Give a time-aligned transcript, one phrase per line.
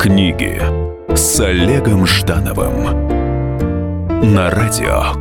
[0.00, 0.58] Книги
[1.14, 2.84] с Олегом Ждановым
[4.32, 5.12] на радио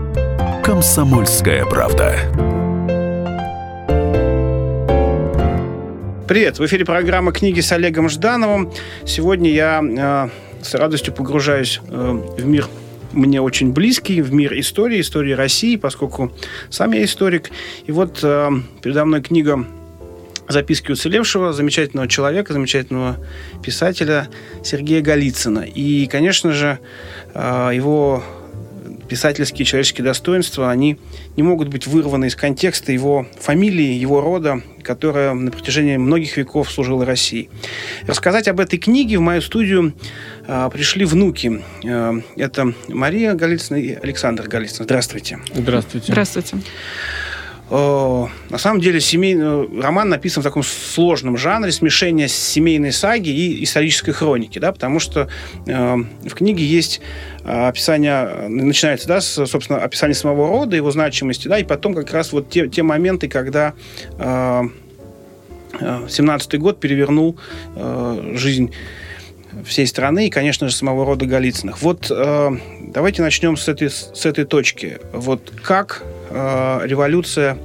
[0.64, 2.16] Комсомольская правда.
[6.30, 8.72] Привет, в эфире программа «Книги с Олегом Ждановым».
[9.06, 10.30] Сегодня я э,
[10.64, 12.66] с радостью погружаюсь э, в мир
[13.12, 16.32] мне очень близкий в мир истории, истории России, поскольку
[16.70, 17.52] сам я историк.
[17.86, 18.50] И вот э,
[18.82, 19.66] передо мной книга
[20.50, 23.18] записки уцелевшего, замечательного человека, замечательного
[23.64, 24.28] писателя
[24.64, 25.60] Сергея Голицына.
[25.60, 26.80] И, конечно же,
[27.34, 28.24] э, его
[29.08, 30.98] писательские человеческие достоинства, они
[31.36, 36.72] не могут быть вырваны из контекста его фамилии, его рода, которая на протяжении многих веков
[36.72, 37.50] служила России.
[38.06, 39.94] Рассказать об этой книге в мою студию
[40.48, 41.62] э, пришли внуки.
[41.84, 44.86] Э, это Мария Голицына и Александр Голицын.
[44.86, 45.40] Здравствуйте.
[45.54, 46.12] Здравствуйте.
[46.12, 46.58] Здравствуйте.
[47.70, 54.12] На самом деле семейный роман написан в таком сложном жанре смешения семейной саги и исторической
[54.12, 55.30] хроники, да, потому что
[55.68, 57.00] э, в книге есть
[57.44, 62.34] описание, начинается, да, с, собственно, описание самого рода, его значимости, да, и потом как раз
[62.34, 63.74] вот те, те моменты, когда
[64.18, 64.64] э,
[65.74, 67.38] 17-й год перевернул
[67.76, 68.74] э, жизнь
[69.66, 71.82] всей страны и, конечно же, самого рода Голицыных.
[71.82, 75.00] Вот э, давайте начнем с этой, с этой точки.
[75.14, 77.58] Вот как э, революция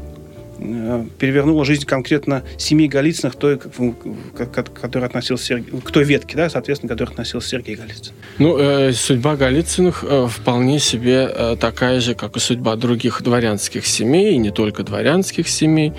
[0.58, 6.50] э, перевернула жизнь конкретно семьи Голицыных, той, к, которой относился Сергей, к той ветке, да,
[6.50, 8.12] соответственно, к которой относился Сергей Голицын.
[8.38, 13.86] Ну, э, судьба Голицыных э, вполне себе э, такая же, как и судьба других дворянских
[13.86, 15.92] семей, и не только дворянских семей.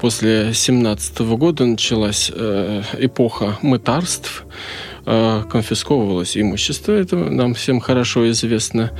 [0.00, 4.44] После 17 года началась э, эпоха мытарств,
[5.06, 8.90] Э, конфисковывалось имущество, это нам всем хорошо известно.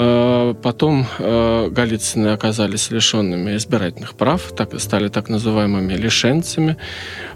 [0.00, 6.76] Э, потом э, Голицыны оказались лишенными избирательных прав, так стали так называемыми лишенцами.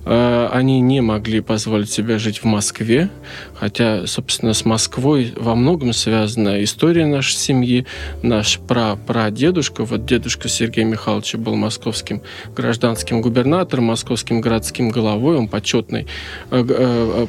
[0.04, 3.08] Они не могли позволить себе жить в Москве,
[3.54, 7.86] хотя, собственно, с Москвой во многом связана история нашей семьи.
[8.20, 12.20] Наш пра-прадедушка, вот дедушка Сергей Михайлович был московским
[12.56, 16.08] гражданским губернатором, московским городским головой, он почетный,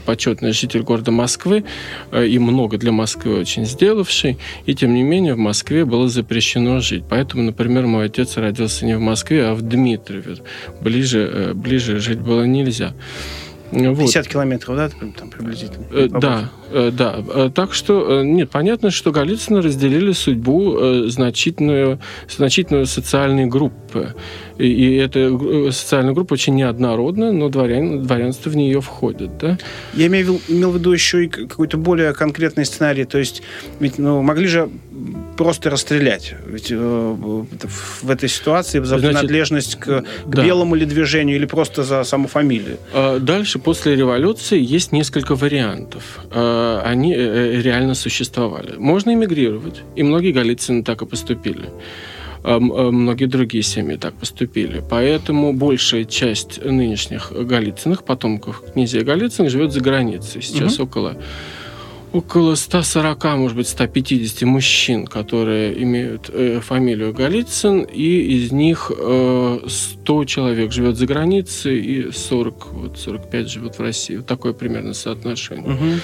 [0.06, 1.66] почетный житель города Москвы
[2.12, 6.80] э, и много для Москвы очень сделавший, и тем не менее в Москве было запрещено
[6.80, 7.04] жить.
[7.10, 10.38] Поэтому, например, мой отец родился не в Москве, а в Дмитрове.
[10.82, 12.94] Ближе, э, ближе жить было нельзя.
[13.74, 13.98] Вот.
[13.98, 15.86] 50 километров, да, там приблизительно?
[15.92, 17.24] Э, да, э, да.
[17.28, 24.14] Э, так что, нет, понятно, что Голицыны разделили судьбу значительную, значительную социальной группы.
[24.58, 29.58] И, и эта социальная группа очень неоднородная, но дворян, дворянство в нее входит, да?
[29.94, 33.06] Я имею, имел в виду еще и какой-то более конкретный сценарий.
[33.06, 33.42] То есть,
[33.80, 34.70] ведь ну, могли же
[35.38, 36.36] просто расстрелять.
[36.46, 40.44] Ведь э, в этой ситуации за Значит, принадлежность к, к да.
[40.44, 42.78] белому ли движению или просто за саму фамилию.
[42.94, 46.20] А дальше, после революции, есть несколько вариантов.
[46.32, 48.76] А, они э, реально существовали.
[48.78, 51.70] Можно эмигрировать, и многие галицины так и поступили
[52.44, 54.84] а, многие другие семьи так поступили.
[54.90, 60.42] Поэтому большая часть нынешних галицыных, потомков князей Голицыных, живет за границей.
[60.42, 60.84] Сейчас угу.
[60.84, 61.18] около
[62.14, 69.60] около 140, может быть, 150 мужчин, которые имеют э, фамилию Голицын, и из них э,
[69.68, 74.18] 100 человек живет за границей, и 40, вот 45 живут в России.
[74.18, 75.74] Вот такое примерно соотношение.
[75.74, 76.00] Угу.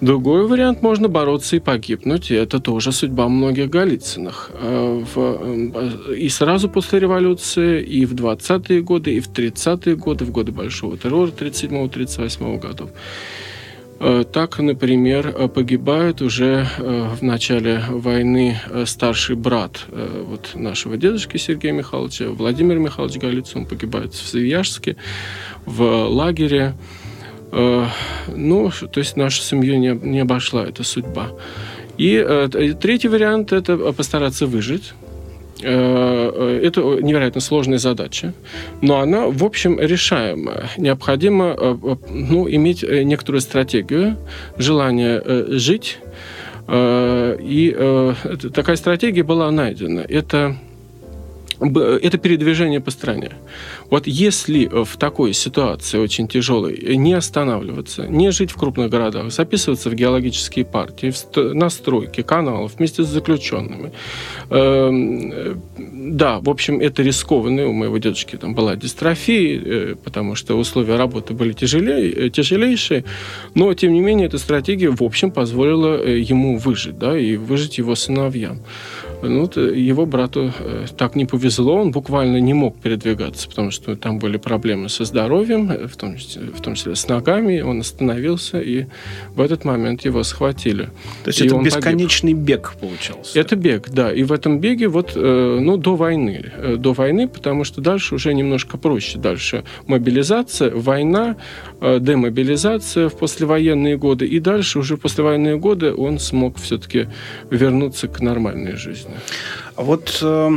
[0.00, 4.50] Другой вариант можно бороться и погибнуть, и это тоже судьба многих Голицыных.
[4.54, 10.30] Э, э, и сразу после революции, и в 20-е годы, и в 30-е годы, в
[10.30, 12.90] годы Большого террора 37-38 годов.
[14.04, 21.36] Э, так, например, э, погибает уже э, в начале войны старший брат вот нашего дедушки
[21.36, 24.96] Сергея Михайловича, Владимир Михайлович Голицын, погибает в Свияжске,
[25.66, 26.74] в лагере.
[27.52, 31.28] Ну, то есть нашу семью не, не обошла эта судьба.
[31.98, 32.48] И
[32.80, 34.94] третий вариант– это постараться выжить
[35.62, 38.34] это невероятно сложная задача,
[38.80, 40.70] но она, в общем, решаемая.
[40.76, 41.76] Необходимо э,
[42.10, 44.16] ну, иметь некоторую стратегию,
[44.58, 45.98] желание жить,
[46.70, 48.14] и
[48.54, 50.00] такая стратегия была найдена.
[50.00, 50.56] Это
[51.62, 53.32] это передвижение по стране.
[53.90, 59.90] Вот если в такой ситуации очень тяжелой не останавливаться, не жить в крупных городах, записываться
[59.90, 63.92] в геологические партии, в настройки каналов вместе с заключенными,
[64.50, 67.68] э, да, в общем, это рискованно.
[67.68, 73.04] У моего дедушки там была дистрофия, э, потому что условия работы были тяжелее, э, тяжелейшие,
[73.54, 77.78] но, тем не менее, эта стратегия, в общем, позволила э, ему выжить, да, и выжить
[77.78, 78.62] его сыновьям.
[79.22, 84.18] Ну, его брату э, так не повезло, он буквально не мог передвигаться, потому что там
[84.18, 88.60] были проблемы со здоровьем, э, в том, числе, в том числе с ногами, он остановился,
[88.60, 88.86] и
[89.34, 90.90] в этот момент его схватили.
[91.22, 92.46] То есть и это бесконечный погиб.
[92.46, 93.38] бег получался?
[93.38, 94.12] Это бег, да.
[94.12, 96.52] И в этом беге вот, э, ну, до войны.
[96.78, 99.18] До войны, потому что дальше уже немножко проще.
[99.18, 101.36] Дальше мобилизация, война,
[101.80, 107.08] демобилизация в послевоенные годы, и дальше уже послевоенные годы он смог все-таки
[107.50, 109.11] вернуться к нормальной жизни.
[109.76, 110.48] Вот, э,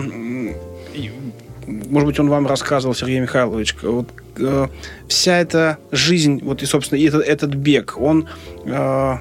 [1.67, 4.07] может быть, он вам рассказывал, Сергей Михайлович, вот
[4.37, 4.67] э,
[5.07, 8.27] вся эта жизнь, вот и, собственно, этот, этот бег, он...
[8.65, 9.17] Э,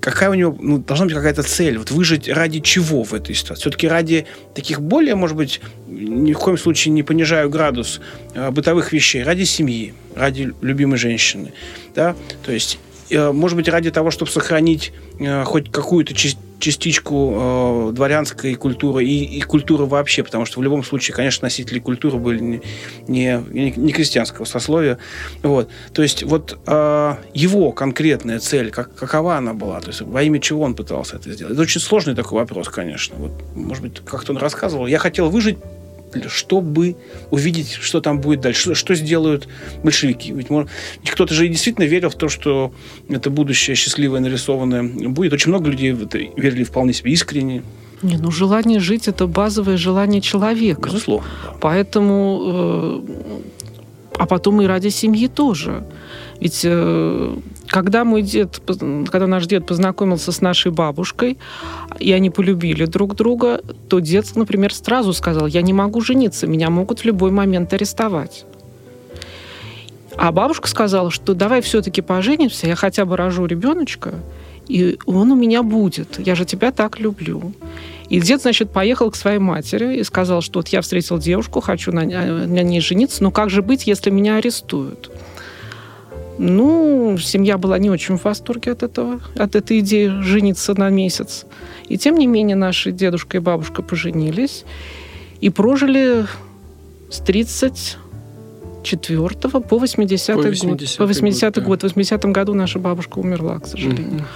[0.00, 1.78] какая у него ну, должна быть какая-то цель?
[1.78, 3.62] Вот выжить ради чего в этой ситуации?
[3.62, 8.00] Все-таки ради таких более, может быть, ни в коем случае не понижаю градус
[8.34, 11.52] э, бытовых вещей, ради семьи, ради любимой женщины,
[11.94, 12.16] да?
[12.44, 12.78] То есть,
[13.10, 19.40] может быть, ради того, чтобы сохранить э, хоть какую-то частичку э, дворянской культуры и, и
[19.40, 22.62] культуры вообще, потому что в любом случае, конечно, носители культуры были не,
[23.08, 24.98] не, не крестьянского сословия.
[25.42, 25.70] Вот.
[25.92, 29.80] То есть вот э, его конкретная цель, как, какова она была?
[29.80, 31.54] То есть во имя чего он пытался это сделать?
[31.54, 33.16] Это очень сложный такой вопрос, конечно.
[33.16, 34.86] Вот, может быть, как-то он рассказывал.
[34.86, 35.58] Я хотел выжить
[36.28, 36.96] чтобы
[37.30, 39.48] увидеть, что там будет дальше, что, что сделают
[39.82, 40.32] большевики.
[40.32, 40.70] Ведь может,
[41.04, 42.72] кто-то же действительно верил в то, что
[43.08, 45.32] это будущее счастливое, нарисованное будет.
[45.32, 47.62] Очень много людей в это верили вполне себе искренне.
[48.02, 50.88] Не, ну желание жить это базовое желание человека.
[50.88, 51.26] Безусловно.
[51.44, 51.56] Да.
[51.60, 53.42] Поэтому, э,
[54.16, 55.84] а потом и ради семьи тоже.
[56.40, 57.36] Ведь э,
[57.70, 61.38] когда мой дед, когда наш дед познакомился с нашей бабушкой,
[61.98, 66.68] и они полюбили друг друга, то дед, например, сразу сказал, я не могу жениться, меня
[66.68, 68.44] могут в любой момент арестовать.
[70.16, 74.14] А бабушка сказала, что давай все-таки поженимся, я хотя бы рожу ребеночка,
[74.66, 76.18] и он у меня будет.
[76.18, 77.52] Я же тебя так люблю.
[78.08, 81.92] И дед, значит, поехал к своей матери и сказал, что вот я встретил девушку, хочу
[81.92, 85.10] на, на ней жениться, но как же быть, если меня арестуют?
[86.42, 91.44] Ну, семья была не очень в восторге от этого, от этой идеи жениться на месяц.
[91.86, 94.64] И тем не менее наши дедушка и бабушка поженились
[95.42, 96.24] и прожили
[97.10, 97.98] с 30
[98.82, 100.96] 4 по 80 по 80 год.
[100.98, 101.80] По 80 год, год.
[101.80, 104.26] В 80 году наша бабушка умерла, к сожалению.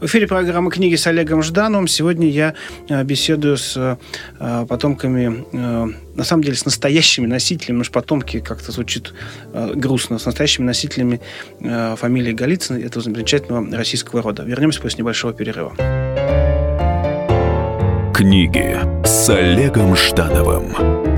[0.00, 1.88] В эфире программы «Книги» с Олегом Ждановым.
[1.88, 2.54] Сегодня я
[2.88, 8.40] э, беседую с э, потомками, э, на самом деле, с настоящими носителями, потому что потомки
[8.40, 9.14] как-то звучит
[9.74, 11.20] грустно, с настоящими носителями
[11.60, 14.42] фамилии Голицын, этого замечательного российского рода.
[14.42, 15.74] Вернемся после небольшого перерыва.
[18.14, 21.17] Книги с Олегом Ждановым.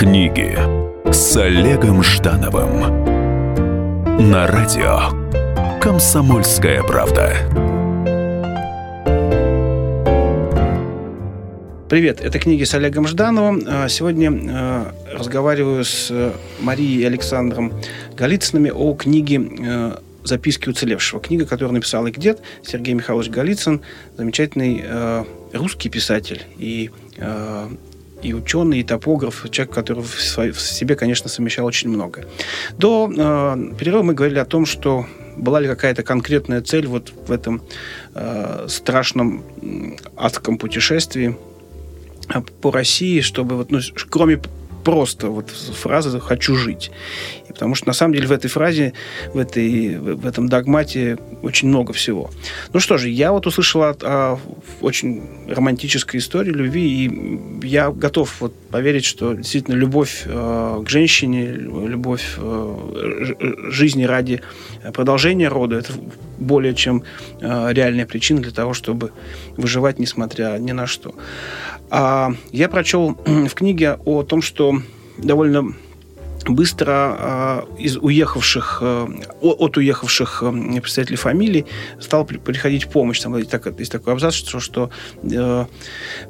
[0.00, 0.56] Книги
[1.12, 2.80] с Олегом Ждановым
[4.30, 7.36] на радио Комсомольская правда.
[11.90, 13.62] Привет, это книги с Олегом Ждановым.
[13.66, 17.74] А, сегодня а, разговариваю с э, Марией и Александром
[18.16, 21.20] Голицынами о книге э, «Записки уцелевшего».
[21.20, 23.82] Книга, которую написал их дед Сергей Михайлович Голицын,
[24.16, 26.90] замечательный э, русский писатель и
[28.22, 32.26] и ученый, и топограф, человек, который в, своей, в себе, конечно, совмещал очень много.
[32.78, 37.32] До э, перерыва мы говорили о том, что была ли какая-то конкретная цель вот в
[37.32, 37.62] этом
[38.14, 39.42] э, страшном
[40.16, 41.36] адском путешествии
[42.28, 44.40] э, по России, чтобы вот, ну, кроме
[44.84, 46.90] просто вот фраза «хочу жить».
[47.60, 48.94] Потому что на самом деле в этой фразе,
[49.34, 52.30] в, этой, в этом догмате очень много всего.
[52.72, 54.38] Ну что же, я вот услышал о, о
[54.80, 61.52] очень романтической истории любви, и я готов вот поверить, что действительно любовь э, к женщине,
[61.52, 63.34] любовь э,
[63.68, 64.40] жизни ради
[64.94, 65.92] продолжения рода, это
[66.38, 67.02] более чем
[67.42, 69.12] э, реальная причина для того, чтобы
[69.58, 71.14] выживать, несмотря ни на что.
[71.90, 74.80] А я прочел в книге о том, что
[75.18, 75.74] довольно
[76.46, 79.06] быстро э, из уехавших, э,
[79.40, 81.66] от уехавших э, представителей фамилий
[82.00, 83.20] стала при, приходить помощь.
[83.20, 84.90] Там есть, так, есть такой абзац, что, что
[85.22, 85.66] э,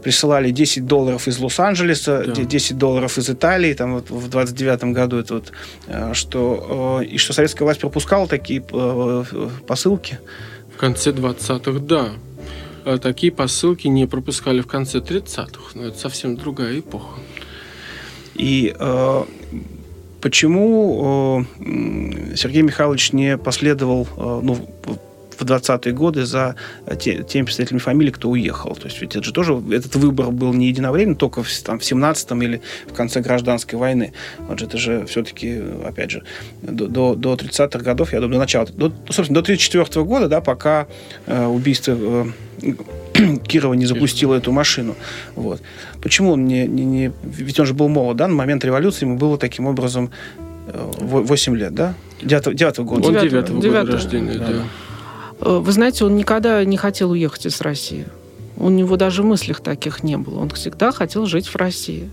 [0.03, 2.43] присылали 10 долларов из Лос-Анджелеса, да.
[2.43, 5.53] 10 долларов из Италии, там вот в 29 году это вот,
[5.87, 9.25] э, что, э, и что советская власть пропускала такие э,
[9.67, 10.19] посылки.
[10.75, 12.11] В конце 20-х, да.
[12.85, 17.21] Э, такие посылки не пропускали в конце 30-х, но это совсем другая эпоха.
[18.35, 19.25] И э,
[20.21, 24.59] Почему э, Сергей Михайлович не последовал э, ну,
[25.41, 26.55] в 20-е годы за
[26.99, 28.75] те, теми представителями фамилии, кто уехал.
[28.77, 31.83] То есть ведь это же тоже, этот выбор был не единовременно, только в, там, в
[31.83, 34.13] 17-м или в конце гражданской войны.
[34.39, 36.23] Вот же это же все-таки, опять же,
[36.63, 40.29] до, до, до 30-х годов, я думаю, до начала, до, собственно, до 34 -го года,
[40.29, 40.87] да, пока
[41.27, 41.97] э, убийство
[42.63, 42.75] э,
[43.49, 44.95] Кирова не запустила эту машину.
[45.37, 45.63] Вот.
[46.03, 47.13] Почему он не, не, не...
[47.23, 48.27] Ведь он же был молод, да?
[48.27, 50.11] На момент революции ему было таким образом
[50.73, 51.95] 8 э, лет, да?
[52.23, 53.09] 9, 9 года.
[53.09, 54.47] Он 9, 9 года рождения, да.
[54.47, 54.63] да.
[55.41, 58.07] Э, вы знаете, он никогда не хотел уехать из России.
[58.61, 60.41] У него даже мыслях таких не было.
[60.41, 62.11] Он всегда хотел жить в России.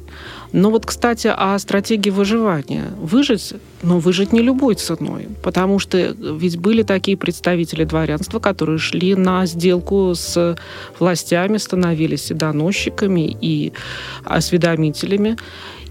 [0.53, 2.85] Но вот, кстати, о стратегии выживания.
[3.01, 5.27] Выжить, но выжить не любой ценой.
[5.43, 10.55] Потому что ведь были такие представители дворянства, которые шли на сделку с
[10.99, 13.73] властями, становились и доносчиками, и
[14.23, 15.35] осведомителями.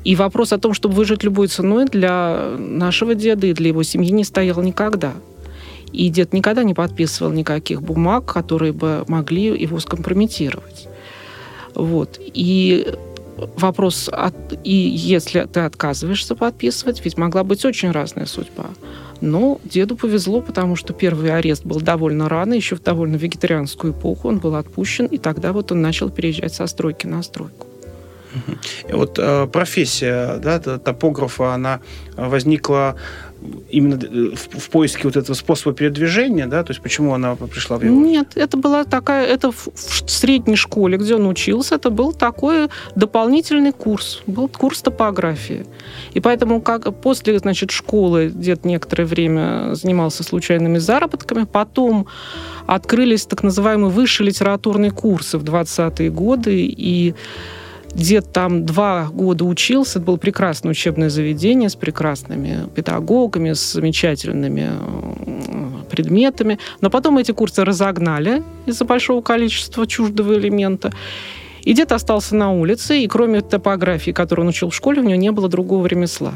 [0.04, 4.10] И вопрос о том, чтобы выжить любой ценой для нашего деда и для его семьи
[4.10, 5.12] не стоял никогда.
[5.92, 10.88] И дед никогда не подписывал никаких бумаг, которые бы могли его скомпрометировать.
[11.74, 12.18] Вот.
[12.18, 12.94] И
[13.36, 18.66] вопрос, от, и если ты отказываешься подписывать, ведь могла быть очень разная судьба.
[19.20, 24.28] Но деду повезло, потому что первый арест был довольно рано, еще в довольно вегетарианскую эпоху
[24.28, 27.66] он был отпущен, и тогда вот он начал переезжать со стройки на стройку.
[28.88, 31.80] И вот э, профессия да, топографа, она
[32.16, 32.96] возникла
[33.70, 37.78] именно э, в, в поиске вот этого способа передвижения, да, то есть почему она пришла
[37.78, 37.94] в его?
[37.94, 42.68] Нет, это была такая, это в, в средней школе, где он учился, это был такой
[42.94, 45.66] дополнительный курс, был курс топографии.
[46.14, 52.06] И поэтому как после, значит, школы где-то некоторое время занимался случайными заработками, потом
[52.66, 57.14] открылись так называемые высшие литературные курсы в 20-е годы, и
[57.94, 59.98] Дед там два года учился.
[59.98, 64.70] Это было прекрасное учебное заведение с прекрасными педагогами, с замечательными
[65.90, 66.58] предметами.
[66.80, 70.92] Но потом эти курсы разогнали из-за большого количества чуждого элемента.
[71.62, 75.16] И дед остался на улице, и кроме топографии, которую он учил в школе, у него
[75.16, 76.32] не было другого ремесла.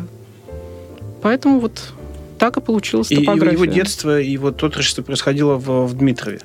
[1.23, 1.92] Поэтому вот
[2.38, 3.50] так и получилось топография.
[3.50, 6.40] И его детство, и вот отрочество происходило в, в Дмитрове.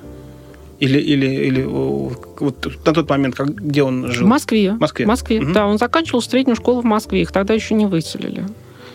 [0.78, 4.26] Или, или, или вот на тот момент, как, где он жил?
[4.26, 4.72] В Москве.
[4.72, 5.06] В Москве.
[5.06, 5.40] В Москве.
[5.40, 5.52] Угу.
[5.52, 7.22] Да, он заканчивал среднюю школу в Москве.
[7.22, 8.44] Их тогда еще не выселили.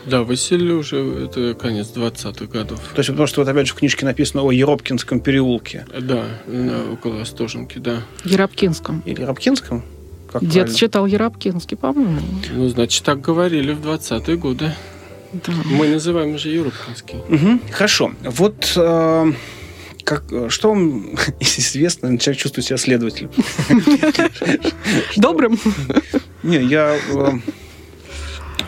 [0.06, 2.80] Да, выселили уже, это конец 20-х годов.
[2.94, 5.86] То есть, потому что вот опять же в книжке написано о Еропкинском переулке.
[6.00, 8.02] Да, на, около Остоженки, да.
[8.24, 9.04] Еропкинском.
[9.06, 9.84] Или Еропкинском?
[10.32, 10.76] Как Дед правильно?
[10.76, 12.20] читал Еропкинский, по-моему.
[12.54, 14.72] Ну, значит, так говорили в 20-е годы.
[15.34, 15.54] Да.
[15.66, 17.18] Мы называем уже Еропкинский.
[17.30, 17.60] Угу.
[17.72, 18.12] Хорошо.
[18.24, 18.74] Вот...
[18.76, 19.32] Э
[20.04, 23.32] как, что вам известно, человек чувствует себя следователем?
[25.16, 25.60] Добрым?
[26.44, 27.32] Не, я э,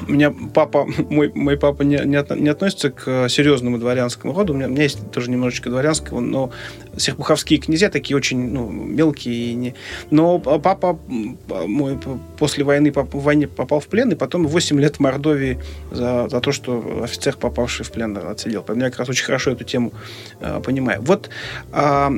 [0.07, 4.53] у меня папа, мой, мой папа не, не, не относится к серьезному дворянскому роду.
[4.53, 6.51] У меня, у меня есть тоже немножечко дворянского, но
[6.97, 9.35] серпуховские князья такие очень ну, мелкие.
[9.35, 9.75] И не...
[10.11, 10.99] Но папа
[11.47, 11.99] мой
[12.37, 15.59] после войны в войне попал в плен, и потом 8 лет в Мордовии
[15.91, 18.65] за, за то, что офицер, попавший в плен, отсидел.
[18.75, 19.93] Я как раз очень хорошо эту тему
[20.39, 21.01] э, понимаю.
[21.01, 21.29] Вот
[21.71, 22.09] э,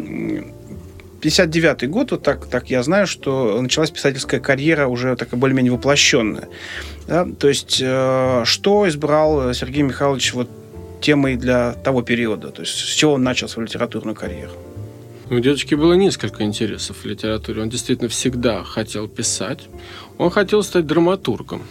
[1.26, 6.50] 59 год, вот так, так я знаю, что началась писательская карьера уже такая более-менее воплощенная.
[7.08, 7.28] Да?
[7.40, 10.50] То есть, э, что избрал Сергей Михайлович вот
[11.02, 12.50] темой для того периода?
[12.50, 14.52] То есть, с чего он начал свою литературную карьеру?
[15.32, 17.64] У дедушки было несколько интересов в литературе.
[17.64, 19.62] Он действительно всегда хотел писать.
[20.20, 21.64] Он хотел стать драматургом.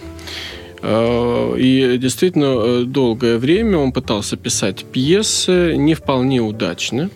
[0.83, 7.09] Э, и действительно э, долгое время он пытался писать пьесы, не вполне удачно.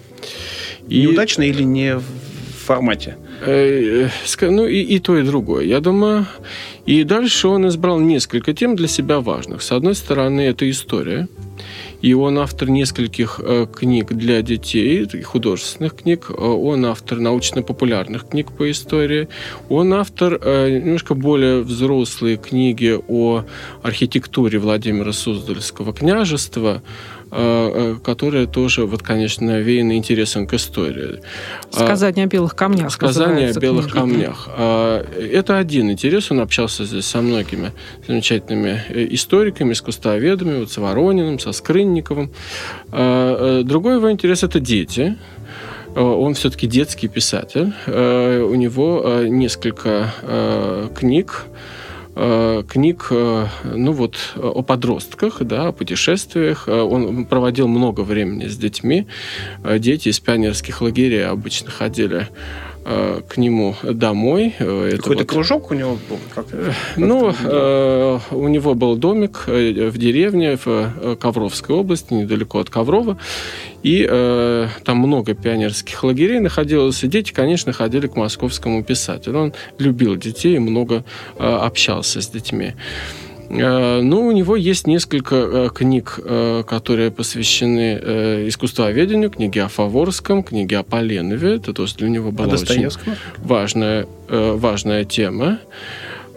[0.89, 1.03] И...
[1.03, 2.28] Неудачно или не в
[2.69, 3.17] формате?
[3.47, 4.09] Э,
[4.41, 5.65] ну, и, и то, и другое.
[5.65, 6.27] Я думаю,
[6.87, 9.63] и дальше он избрал несколько тем для себя важных.
[9.63, 11.29] С одной стороны, это история.
[12.03, 16.31] И он автор нескольких э, книг для детей, художественных книг.
[16.31, 19.29] Э, он автор научно-популярных книг по истории.
[19.69, 23.45] Он автор э, немножко более взрослые книги о
[23.83, 26.83] архитектуре Владимира Суздальского княжества.
[27.31, 31.21] Которые тоже, вот, конечно, навеяны интересом к истории.
[31.71, 32.93] Сказание о белых камнях.
[32.93, 33.97] Сказание о белых книги.
[33.97, 34.49] камнях.
[34.49, 36.31] Это один интерес.
[36.31, 37.73] Он общался здесь со многими
[38.07, 38.83] замечательными
[39.15, 42.31] историками, искусствоведами, вот с Ворониным, со Скрынниковым.
[42.91, 45.17] Другой его интерес– это дети.
[45.95, 47.73] Э, он все-таки детский писатель.
[47.87, 50.13] Э, у него э, несколько
[50.95, 51.45] книг,
[52.19, 56.67] книг, ну вот, о подростках, да, о путешествиях.
[56.67, 59.07] Он проводил много времени с детьми.
[59.65, 62.29] Дети из пионерских лагерей обычно ходили
[62.91, 64.55] Э, к нему домой.
[64.59, 65.29] Э, Какой-то вот...
[65.29, 66.19] кружок у него был?
[66.35, 66.47] Как,
[66.97, 73.19] ну, э, у него был домик э, в деревне в Ковровской области, недалеко от Коврова.
[73.83, 77.05] И э, там много пионерских лагерей находилось.
[77.05, 79.39] И дети, конечно, ходили к московскому писателю.
[79.39, 81.05] Он любил детей и много
[81.39, 82.75] э, общался с детьми.
[83.51, 90.43] Э, ну, у него есть несколько э, книг, э, которые посвящены искусствоведению, книги о Фаворском,
[90.43, 91.57] книги о Поленове.
[91.57, 92.89] Это тоже для него была очень
[93.39, 95.61] важная, важная тема.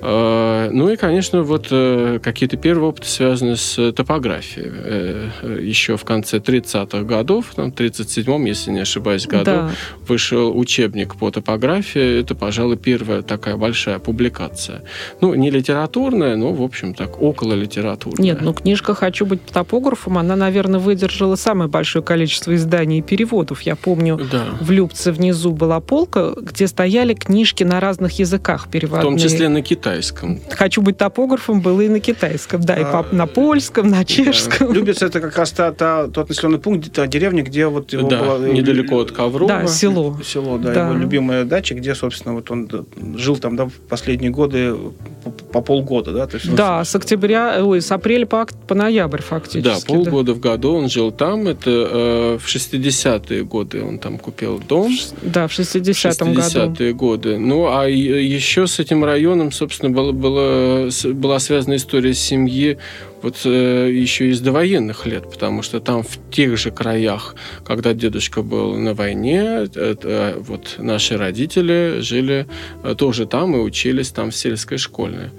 [0.01, 4.71] Э, ну и, конечно, вот э, какие-то первые опыты связаны с топографией.
[4.73, 9.71] Э, еще в конце 30-х годов, там, в 37-м, если не ошибаюсь, году, да.
[10.07, 12.19] вышел учебник по топографии.
[12.19, 14.83] Это, пожалуй, первая такая большая публикация.
[15.21, 18.23] Ну, не литературная, но, в общем, так, около литературная.
[18.23, 23.61] Нет, ну, книжка «Хочу быть топографом», она, наверное, выдержала самое большое количество изданий и переводов.
[23.61, 24.45] Я помню, да.
[24.59, 29.01] в Любце внизу была полка, где стояли книжки на разных языках переводные.
[29.01, 30.39] В том числе на Китай китайском.
[30.49, 34.67] «Хочу быть топографом» было и на китайском, да, а, и по, на польском, на чешском.
[34.67, 34.73] Да.
[34.73, 38.19] Любец это как раз та, та, тот населенный пункт, та деревня, где вот его да,
[38.19, 38.45] было...
[38.47, 39.47] недалеко от Коврова.
[39.47, 40.19] Да, село.
[40.23, 42.69] Село, да, да, его любимая дача, где, собственно, вот он
[43.15, 44.75] жил там, да, в последние годы
[45.23, 46.27] по, по полгода, да?
[46.27, 46.85] То есть, да, он...
[46.85, 49.87] с октября, ой, с апреля по, по ноябрь фактически.
[49.87, 50.37] Да, полгода да.
[50.37, 54.91] в году он жил там, это э, в 60-е годы он там купил дом.
[55.21, 56.47] Да, в 60-м году.
[56.47, 57.37] 60-е годы.
[57.37, 62.77] Ну, а еще с этим районом, собственно, собственно, была, была, была связана история семьи
[63.21, 67.35] вот э, еще из довоенных лет, потому что там в тех же краях,
[67.65, 72.47] когда дедушка был на войне, это, вот наши родители жили
[72.83, 75.31] э, тоже там и учились там в сельской школе.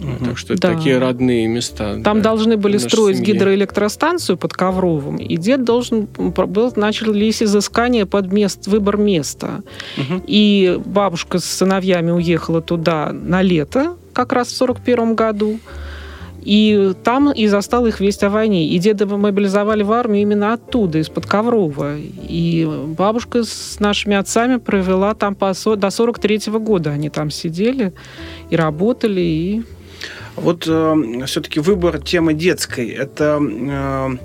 [0.00, 0.24] Угу.
[0.24, 0.74] Так что да.
[0.74, 2.00] такие родные места.
[2.02, 3.32] Там да, должны были строить семьи.
[3.32, 9.62] гидроэлектростанцию под Ковровым, и дед должен был начались изыскания под мест, выбор места.
[9.98, 10.22] Угу.
[10.26, 15.58] И бабушка с сыновьями уехала туда на лето, как раз в сорок первом году.
[16.42, 18.66] И там и застал их весть о войне.
[18.66, 21.96] И деда мобилизовали в армию именно оттуда, из-под Коврова.
[21.98, 26.90] И бабушка с нашими отцами провела там по, до 43 -го года.
[26.90, 27.92] Они там сидели
[28.48, 29.62] и работали, и
[30.40, 34.16] вот э, все-таки выбор темы детской– это э,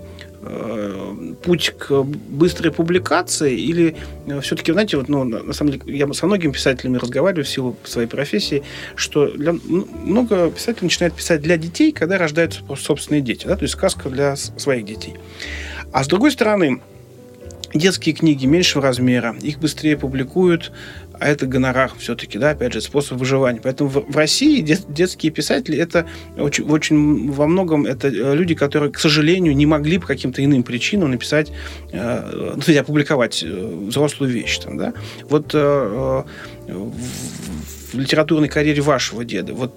[0.41, 3.95] э, путь к быстрой публикации или
[4.28, 7.75] э, все-таки, знаете, вот, ну, на самом деле, я со многими писателями разговариваю в силу
[7.84, 8.63] своей профессии,
[8.95, 13.73] что для, много писателей начинают писать для детей, когда рождаются собственные дети, да, то есть
[13.73, 15.15] сказка для своих детей.
[15.91, 16.82] А с другой стороны,
[17.73, 20.71] детские книги меньшего размера, их быстрее публикуют,
[21.19, 23.60] а это гонорар все-таки, да, опять же, способ выживания.
[23.62, 28.91] Поэтому в, России дет, детские писатели это очень, очень во многом это э, люди, которые,
[28.91, 31.51] к сожалению, не могли по каким-то иным причинам написать,
[31.91, 34.93] э, ну, опубликовать э, взрослую вещь, там, да.
[35.30, 36.23] Вот э,
[36.67, 36.91] э,
[37.93, 39.73] в литературной карьере вашего деда, вот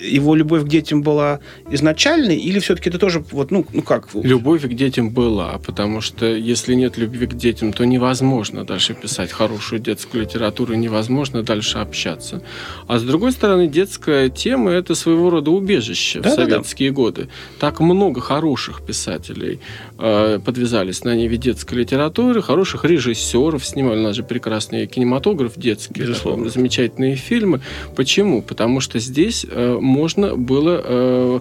[0.00, 4.08] его любовь к детям была изначальной, или все-таки это тоже, вот, ну, ну как?
[4.14, 9.32] Любовь к детям была, потому что если нет любви к детям, то невозможно дальше писать
[9.32, 12.42] хорошую детскую литературу, невозможно дальше общаться.
[12.86, 17.02] А с другой стороны, детская тема– это своего рода убежище да, в советские да, да.
[17.02, 17.28] годы.
[17.58, 19.60] Так много хороших писателей
[19.98, 26.00] э, подвязались на ниве детской литературы, хороших режиссеров снимали, у нас же прекрасный кинематограф детский,
[26.00, 26.48] Безусловно.
[26.48, 27.60] замечательные фильмы.
[27.96, 28.42] Почему?
[28.42, 31.40] Потому что здесь э, можно было, э,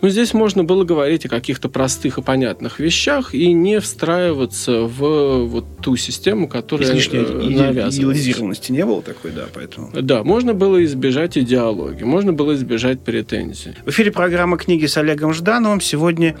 [0.00, 5.44] ну, здесь можно было говорить о каких-то простых и понятных вещах и не встраиваться в
[5.46, 7.96] вот ту систему, которая Излишней э, навязывалась.
[7.96, 9.90] идеализированности не было такой, да, поэтому...
[9.92, 13.74] Да, можно было избежать идеологии, можно было избежать претензий.
[13.84, 15.80] В эфире программа «Книги» с Олегом Ждановым.
[15.80, 16.36] Сегодня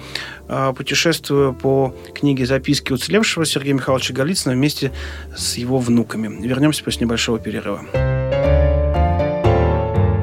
[0.48, 4.92] э, путешествую по книге «Записки уцелевшего» Сергея Михайловича Голицына вместе
[5.36, 6.46] с его внуками.
[6.46, 7.84] Вернемся после небольшого перерыва.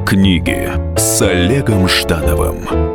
[0.06, 2.95] Книги с Олегом Ждановым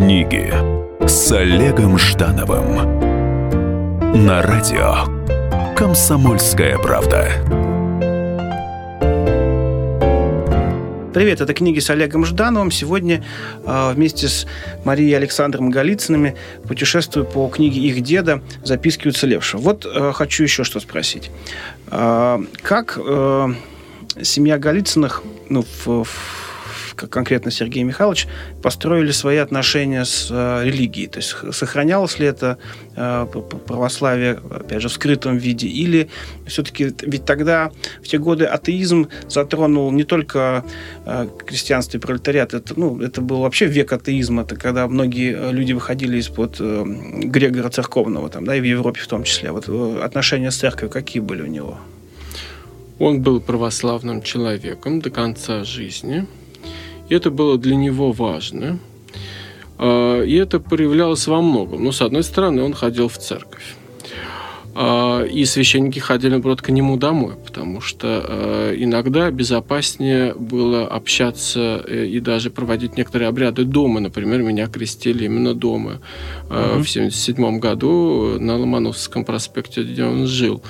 [0.00, 0.50] Книги
[1.06, 2.74] с Олегом Ждановым
[4.24, 7.28] на радио «Комсомольская правда».
[11.12, 12.70] Привет, это книги с Олегом Ждановым.
[12.70, 13.22] Сегодня
[13.62, 14.46] э, вместе с
[14.86, 16.34] Марией Александром Голицыными
[16.66, 19.60] путешествую по книге их деда «Записки уцелевшего».
[19.60, 21.30] Вот э, хочу еще что спросить.
[21.90, 23.48] Э, как э,
[24.22, 26.49] семья Голицыных ну, в, в
[27.08, 28.26] конкретно Сергей Михайлович,
[28.62, 31.06] построили свои отношения с э, религией.
[31.06, 32.58] То есть сохранялось ли это
[32.96, 33.26] э,
[33.66, 36.08] православие, опять же, в скрытом виде, или
[36.46, 37.70] все-таки ведь тогда,
[38.02, 40.64] в те годы, атеизм затронул не только
[41.04, 45.72] э, крестьянство и пролетариат, это, ну, это был вообще век атеизма, это когда многие люди
[45.72, 46.84] выходили из-под э,
[47.24, 49.52] Грегора Церковного, там, да, и в Европе в том числе.
[49.52, 51.78] Вот э, отношения с церковью какие были у него?
[52.98, 56.26] Он был православным человеком до конца жизни.
[57.10, 58.78] Это было для него важно.
[59.78, 61.84] А, и это проявлялось во многом.
[61.84, 63.76] Ну, с одной стороны, он ходил в церковь.
[64.74, 71.82] А, и священники ходили, наоборот, к нему домой, потому что а, иногда безопаснее было общаться
[71.88, 74.00] э, и даже проводить некоторые обряды дома.
[74.00, 76.00] Например, меня крестили именно дома
[76.44, 76.54] угу.
[76.54, 80.62] в 1977 году на Ломоносовском проспекте, где он жил.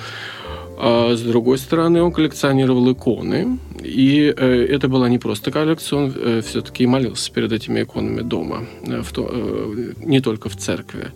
[0.81, 3.59] С другой стороны, он коллекционировал иконы.
[3.83, 8.65] И э, это была не просто коллекция, он э, все-таки молился перед этими иконами дома,
[8.87, 11.11] э, в то, э, не только в церкви.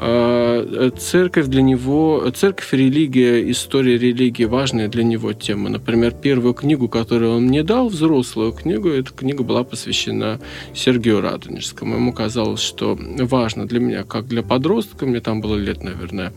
[0.00, 5.70] А, церковь для него, церковь, религия, история религии важная для него тема.
[5.70, 10.40] Например, первую книгу, которую он мне дал, взрослую книгу, эта книга была посвящена
[10.72, 11.96] Сергею Радонежскому.
[11.96, 16.32] Ему казалось, что важно для меня, как для подростка, мне там было лет, наверное,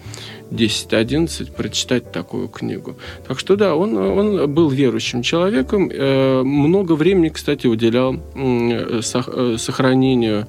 [0.50, 2.98] 10-11, прочитать такую книгу.
[3.28, 5.90] Так что да, он, он был верующим человеком.
[5.92, 10.46] Э, много времени, кстати, уделял э, сохранению Э,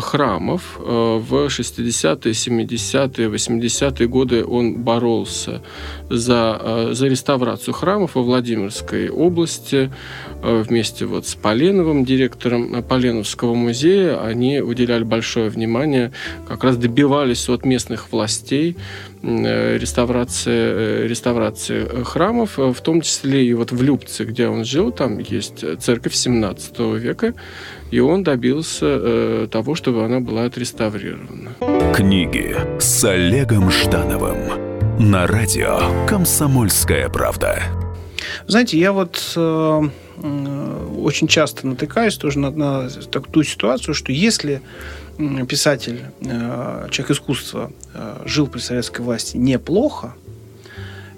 [0.00, 0.78] храмов.
[0.78, 5.62] Э, в 60-е, 70-е, 80-е годы он боролся
[6.10, 9.90] за, э, за реставрацию храмов во Владимирской области
[10.42, 14.20] вместе вот с Поленовым, директором Поленовского музея.
[14.22, 16.12] Они уделяли большое внимание,
[16.48, 18.76] как раз добивались от местных властей
[19.22, 25.64] реставрации, реставрации храмов, в том числе и вот в Любце, где он жил, там есть
[25.80, 27.34] церковь 17 века,
[27.90, 31.52] и он добился э, того, чтобы она была отреставрирована.
[31.94, 34.38] Книги с Олегом Ждановым
[34.98, 37.62] на радио «Комсомольская правда».
[38.46, 39.88] Знаете, я вот э,
[40.98, 44.62] очень часто натыкаюсь тоже на, на ту ситуацию, что если
[45.48, 50.14] писатель, э, человек искусства э, жил при советской власти неплохо,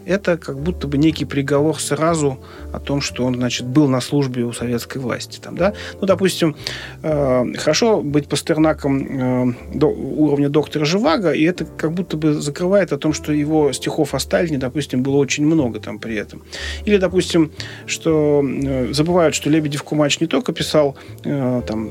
[0.07, 2.39] это как будто бы некий приговор сразу
[2.75, 5.41] о том, что он, значит, был на службе у советской власти.
[5.41, 5.73] Там, да?
[5.99, 6.57] Ну, допустим,
[7.03, 12.99] э, хорошо быть пастернаком до, уровня доктора Живаго, и это как будто бы закрывает о
[12.99, 16.43] том, что его стихов о Сталине, допустим, было очень много там при этом.
[16.85, 17.51] Или, допустим,
[17.87, 18.45] что
[18.91, 21.91] забывают, что Лебедев Кумач не только писал там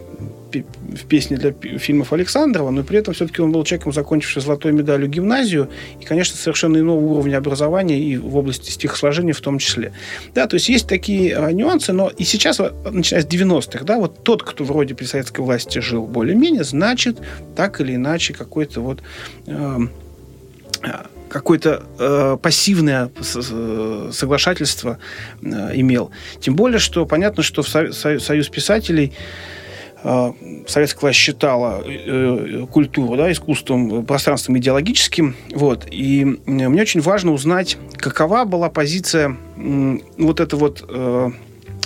[0.62, 5.10] в песне для фильмов Александрова, но при этом все-таки он был человеком, закончившим золотой медалью
[5.10, 9.94] гимназию, и, конечно, совершенно иного уровня образования и в области стихосложения в том числе.
[10.34, 12.60] Да, то есть есть такие а, нюансы, но и сейчас,
[12.92, 17.20] начиная с 90-х, да, вот тот, кто вроде при советской власти жил более-менее, значит,
[17.56, 19.02] так или иначе какой-то вот
[19.48, 19.80] э,
[21.30, 23.10] какое-то э, пассивное
[24.12, 25.00] соглашательство
[25.42, 26.12] э, имел.
[26.40, 29.14] Тем более, что понятно, что в Союз писателей
[30.04, 35.36] советская власть считала э, культуру, да, искусством, пространством идеологическим.
[35.56, 35.88] Вот.
[35.90, 41.32] И мне очень важно узнать, какова была позиция вот это вот э,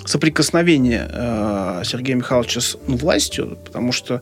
[0.06, 4.22] соприкосновение э, Сергея Михайловича с ну, властью, потому что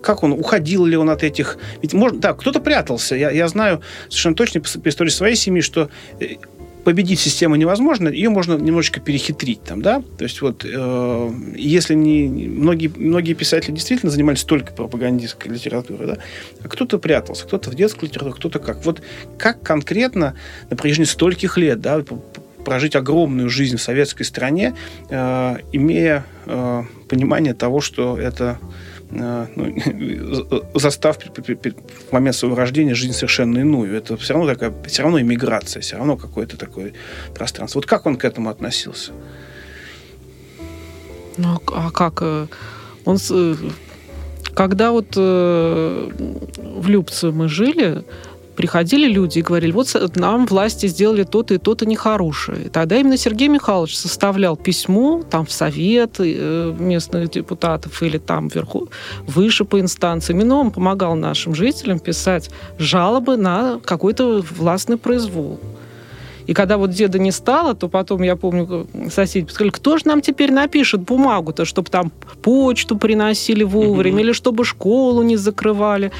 [0.00, 1.58] как он, уходил ли он от этих...
[1.82, 3.14] Ведь можно, да, кто-то прятался.
[3.14, 5.90] Я, я знаю совершенно точно по истории своей семьи, что
[6.86, 12.28] победить систему невозможно, ее можно немножечко перехитрить там, да, то есть вот э, если не
[12.46, 16.18] многие многие писатели действительно занимались только пропагандистской литературой, да,
[16.62, 19.02] а кто-то прятался, кто-то в детской литературе, кто-то как, вот
[19.36, 20.36] как конкретно
[20.70, 22.04] на протяжении стольких лет, да,
[22.64, 24.76] прожить огромную жизнь в советской стране,
[25.10, 28.60] э, имея э, понимание того, что это
[29.10, 29.74] ну,
[30.74, 33.94] застав в момент своего рождения жизнь совершенно иную.
[33.96, 36.92] Это все равно такая, все равно иммиграция, все равно какое-то такое
[37.34, 37.78] пространство.
[37.78, 39.12] Вот как он к этому относился?
[41.36, 42.22] Ну, а как?
[42.22, 42.46] Э,
[43.04, 43.18] он,
[44.54, 48.04] когда вот в Любце мы жили,
[48.56, 52.66] приходили люди и говорили, вот нам власти сделали то-то и то-то нехорошее.
[52.66, 58.48] И тогда именно Сергей Михайлович составлял письмо там в совет э, местных депутатов или там
[58.48, 58.88] вверху,
[59.26, 60.32] выше по инстанции.
[60.32, 65.60] Именно он помогал нашим жителям писать жалобы на какой-то властный произвол.
[66.46, 70.20] И когда вот деда не стало, то потом, я помню, соседи сказали, кто же нам
[70.20, 74.20] теперь напишет бумагу-то, чтобы там почту приносили вовремя, mm-hmm.
[74.20, 76.12] или чтобы школу не закрывали.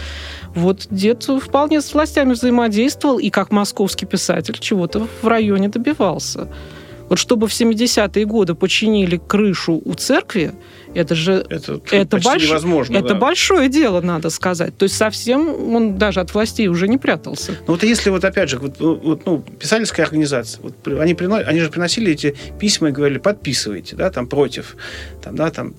[0.56, 6.48] Вот дед вполне с властями взаимодействовал и как московский писатель чего-то в районе добивался.
[7.08, 10.54] Вот чтобы в 70-е годы починили крышу у церкви,
[10.92, 12.42] это же это, это, больш...
[12.42, 13.14] невозможно, это да.
[13.14, 14.76] большое дело, надо сказать.
[14.76, 17.52] То есть совсем он даже от властей уже не прятался.
[17.66, 21.36] Ну вот если вот опять же, вот, вот, ну, писательская организация, вот, они, прино...
[21.36, 24.76] они же приносили эти письма и говорили, подписывайте, да, там против,
[25.22, 25.74] там, да, там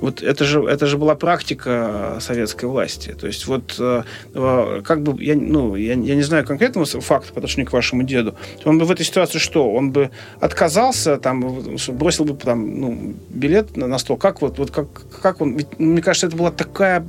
[0.00, 3.14] вот это же, это же была практика советской власти.
[3.18, 4.02] То есть вот э,
[4.34, 8.02] э, как бы, я, ну, я, я не знаю конкретного факта по отношению к вашему
[8.02, 8.34] деду,
[8.64, 9.70] он бы в этой ситуации что?
[9.70, 14.16] Он бы отказался, там, бросил бы там, ну, билет на, на стол?
[14.16, 14.86] Как вот, вот как,
[15.20, 15.56] как он?
[15.56, 17.04] Ведь, мне кажется, это была такая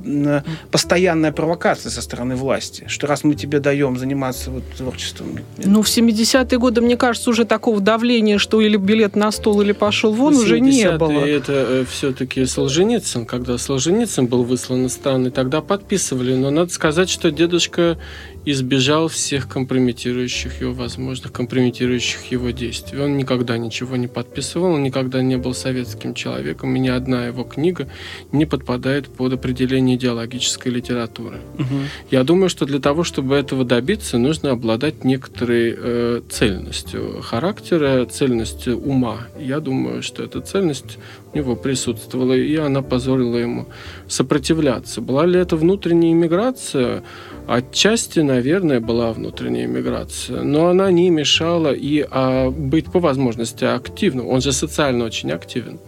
[0.70, 5.38] постоянная провокация со стороны власти, что раз мы тебе даем заниматься вот, творчеством.
[5.58, 9.72] Ну, в 70-е годы, мне кажется, уже такого давления, что или билет на стол, или
[9.72, 11.20] пошел вон, уже не было.
[11.24, 16.34] это э, все-таки Солженицын Солженицын, когда Солженицын был выслан из страны, тогда подписывали.
[16.34, 17.98] Но надо сказать, что дедушка
[18.46, 22.98] избежал всех компрометирующих его, возможных компрометирующих его действий.
[22.98, 27.44] Он никогда ничего не подписывал, он никогда не был советским человеком, и ни одна его
[27.44, 27.86] книга
[28.32, 31.40] не подпадает под определение идеологической литературы.
[31.58, 31.76] Угу.
[32.10, 38.78] Я думаю, что для того, чтобы этого добиться, нужно обладать некоторой э, цельностью характера, цельностью
[38.78, 39.18] ума.
[39.38, 40.96] Я думаю, что эта цельность
[41.34, 43.66] него присутствовала, и она позволила ему
[44.08, 45.00] сопротивляться.
[45.00, 47.02] Была ли это внутренняя иммиграция?
[47.46, 54.28] Отчасти, наверное, была внутренняя миграция, но она не мешала и а, быть по возможности активным.
[54.28, 55.80] Он же социально очень активен.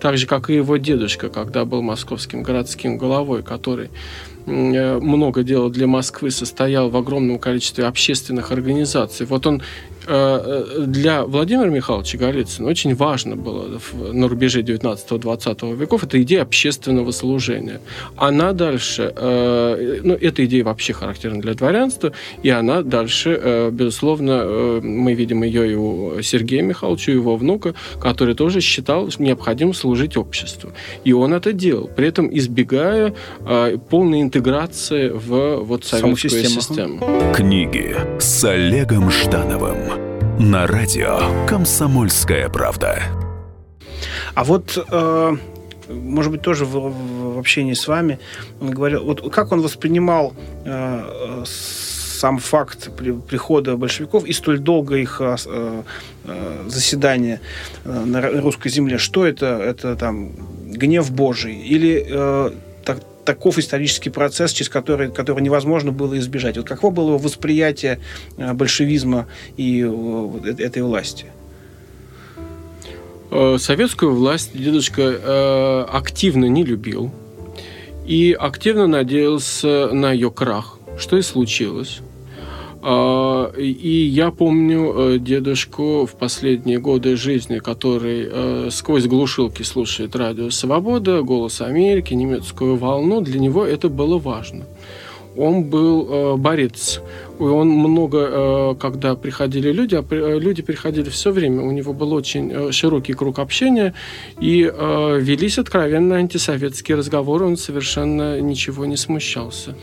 [0.00, 3.90] Так же, как и его дедушка, когда был московским городским головой, который
[4.46, 9.26] э, много делал для Москвы, состоял в огромном количестве общественных организаций.
[9.26, 9.62] Вот он
[10.06, 13.80] для Владимира Михайловича Голицына очень важно было
[14.12, 17.80] на рубеже 19-20 веков эта идея общественного служения.
[18.16, 22.12] Она дальше, э, ну, эта идея вообще характерна для дворянства,
[22.42, 28.34] и она дальше, безусловно, мы видим ее и у Сергея Михайловича, и его внука, который
[28.34, 30.72] тоже считал необходимым служить обществу.
[31.04, 33.14] И он это делал, при этом избегая
[33.90, 36.60] полной интеграции в вот советскую систему.
[36.60, 37.32] систему.
[37.34, 39.93] Книги с Олегом Ждановым
[40.38, 43.02] на радио «Комсомольская правда».
[44.34, 45.36] А вот, э,
[45.88, 48.18] может быть, тоже в, в общении с вами
[48.60, 55.20] говорил, вот как он воспринимал э, сам факт при, прихода большевиков и столь долго их
[55.20, 57.40] э, э, заседания
[57.84, 58.98] на русской земле.
[58.98, 59.46] Что это?
[59.46, 60.32] Это там
[60.66, 62.52] гнев Божий или
[63.24, 66.56] таков исторический процесс, через который, который невозможно было избежать.
[66.56, 68.00] Вот каково было восприятие
[68.36, 71.26] э, большевизма и э, этой власти?
[73.30, 77.10] Э, советскую власть дедушка активно не любил
[78.06, 82.00] и активно надеялся на ее крах, что и случилось.
[82.86, 90.14] А, и я помню э, дедушку в последние годы жизни, который э, сквозь глушилки слушает
[90.14, 93.22] радио «Свобода», «Голос Америки», «Немецкую волну».
[93.22, 94.66] Для него это было важно.
[95.34, 97.00] Он был э, борец.
[97.38, 103.14] Он много, когда приходили люди, а люди приходили все время, у него был очень широкий
[103.14, 103.92] круг общения,
[104.40, 109.74] и велись откровенно антисоветские разговоры, он совершенно ничего не смущался.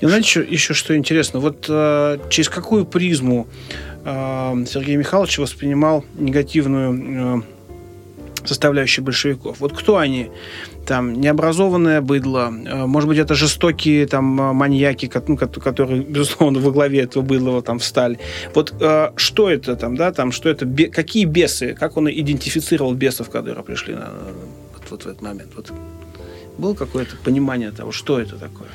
[0.00, 1.40] И знаете, еще, еще что интересно?
[1.40, 3.46] Вот э, через какую призму
[4.04, 9.60] э, Сергей Михайлович воспринимал негативную э, составляющую большевиков?
[9.60, 10.30] Вот кто они?
[10.86, 17.00] Там необразованное быдло, э, может быть, это жестокие там маньяки, ну, которые, безусловно, во главе
[17.00, 18.18] этого быдла там встали.
[18.54, 22.92] Вот э, что это там, да, там, что это, бе, какие бесы, как он идентифицировал
[22.94, 24.10] бесов, которые пришли на,
[24.74, 25.52] вот, вот в этот момент?
[25.56, 25.72] Вот
[26.58, 28.68] было какое-то понимание того, что это такое?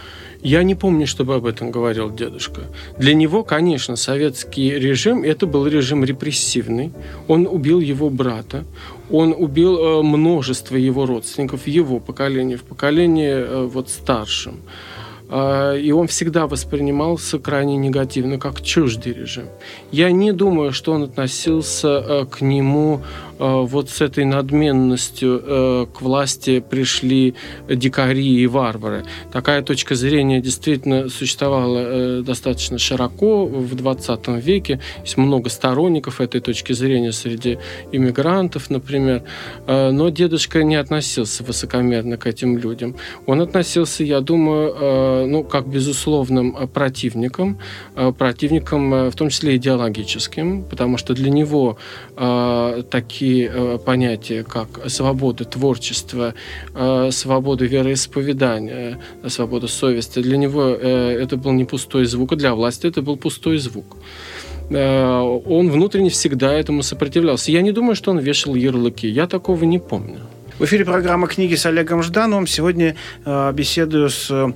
[0.43, 2.61] Я не помню, чтобы об этом говорил дедушка.
[2.97, 6.91] Для него, конечно, советский режим это был режим репрессивный.
[7.27, 8.63] Он убил его брата,
[9.11, 14.61] он убил э, множество его родственников его поколении, в поколении э, вот старшем.
[15.33, 19.45] А, и он всегда воспринимался крайне негативно, как чуждый режим.
[19.89, 23.01] Я не думаю, что он относился э, к нему
[23.41, 27.33] вот с этой надменностью э, к власти пришли
[27.67, 29.03] дикари и варвары.
[29.31, 34.79] Такая точка зрения действительно существовала э, достаточно широко в 20 веке.
[35.01, 37.57] Есть много сторонников этой точки зрения среди
[37.91, 39.23] иммигрантов, например.
[39.67, 42.95] Но дедушка не относился высокомерно к этим людям.
[43.25, 47.57] Он относился, я думаю, ну, как безусловным противником,
[48.17, 51.77] противником в том числе идеологическим, потому что для него
[52.15, 56.33] такие такие э, понятия, как свобода творчества,
[56.75, 62.53] э, свобода вероисповедания, э, свобода совести, для него это был не пустой звук, а для
[62.53, 63.97] власти это был пустой звук
[64.73, 67.51] он внутренне всегда этому сопротивлялся.
[67.51, 69.05] Я не думаю, что он вешал ярлыки.
[69.05, 70.19] Я такого не помню.
[70.59, 72.47] В эфире программа «Книги» с Олегом Ждановым.
[72.47, 74.53] Сегодня э, беседую с э,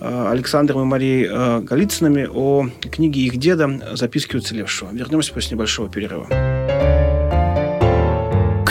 [0.00, 4.90] Александром и Марией э, Голицынами о книге их деда «Записки уцелевшего».
[4.92, 6.55] Вернемся после небольшого перерыва.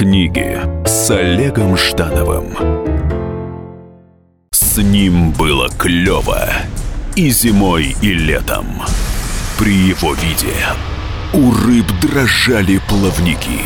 [0.06, 2.56] Книги с Олегом Ждановым.
[4.52, 6.48] С ним было клево
[7.16, 8.68] и зимой, и летом.
[9.58, 10.54] При его виде
[11.34, 13.62] у рыб дрожали плавники.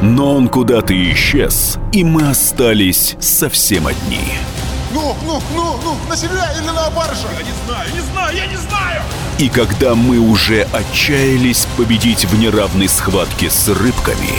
[0.00, 4.38] Но он куда-то исчез, и мы остались совсем одни–
[4.94, 7.26] ну, ну, ну, ну, на себя или на барыша?
[7.36, 9.02] Я не знаю, не знаю, я не знаю!
[9.38, 14.38] И когда мы уже отчаялись победить в неравной схватке с рыбками,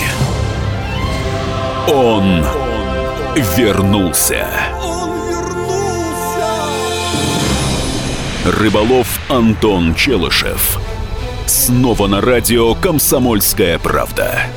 [1.89, 2.45] он
[3.57, 4.47] вернулся.
[4.81, 6.45] Он вернулся!
[8.45, 10.79] Рыболов Антон Челышев.
[11.45, 14.47] Снова на радио «Комсомольская правда».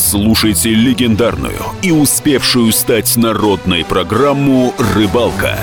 [0.00, 5.58] Слушайте легендарную и успевшую стать народной программу «Рыбалка».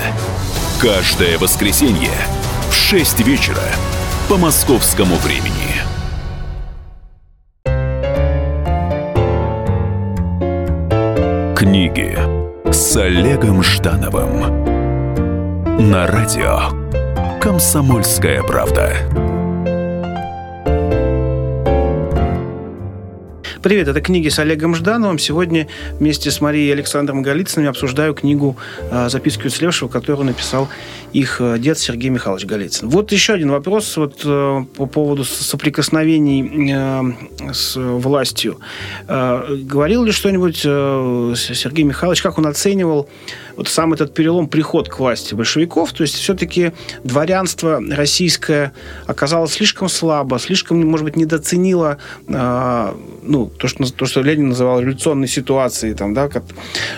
[0.78, 2.10] Каждое воскресенье
[2.68, 3.62] в 6 вечера
[4.28, 5.80] по московскому времени.
[11.56, 12.18] Книги
[12.70, 14.40] с Олегом Ждановым
[15.90, 16.60] на радио
[17.40, 19.25] «Комсомольская правда».
[23.66, 25.18] Привет, это книги с Олегом Ждановым.
[25.18, 25.66] Сегодня
[25.98, 28.56] вместе с Марией и Александром Голицыным обсуждаю книгу
[28.92, 30.68] э, «Записки уцелевшего», которую написал
[31.12, 32.88] их э, дед Сергей Михайлович Голицын.
[32.88, 38.60] Вот еще один вопрос вот, э, по поводу соприкосновений с властью.
[39.08, 43.08] Говорил ли что-нибудь Сергей Михайлович, как он оценивал
[43.56, 45.92] вот сам этот перелом, приход к власти большевиков?
[45.92, 46.72] То есть все-таки
[47.04, 48.72] дворянство российское
[49.06, 54.80] оказалось слишком слабо, слишком, может быть, недооценило э, ну, то, что, то, что Ленин называл
[54.80, 56.44] революционной ситуацией, там, да, как,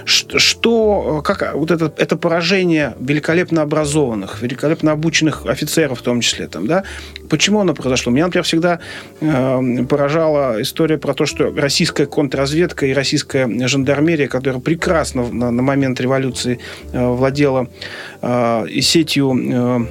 [0.04, 6.66] что, как вот это, это поражение великолепно образованных, великолепно обученных офицеров в том числе, там,
[6.66, 6.84] да,
[7.28, 8.12] почему оно произошло?
[8.12, 8.80] Меня, например, всегда
[9.20, 15.62] э, поражала история про то, что российская контрразведка и российская жандармерия, которая прекрасно на, на
[15.62, 16.58] момент революции
[16.92, 17.68] э, владела
[18.22, 19.86] э, сетью э,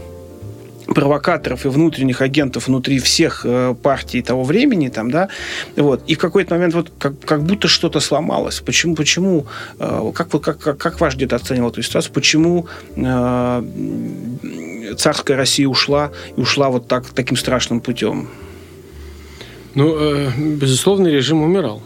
[0.88, 5.30] провокаторов и внутренних агентов внутри всех э, партий того времени, там, да,
[5.76, 8.62] вот, и в какой-то момент вот как, как будто что-то сломалось.
[8.62, 9.47] Почему, почему,
[9.80, 13.63] э, как, как, как, как ваш дед оценивал эту ситуацию, почему э,
[14.95, 18.30] царская Россия ушла, и ушла вот так, таким страшным путем?
[19.76, 21.82] Ну, э, безусловно, режим умирал.